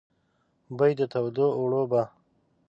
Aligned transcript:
بوی 0.77 0.91
د 0.99 1.01
تودو 1.11 1.47
اوړو 1.59 1.81
به، 1.91 2.03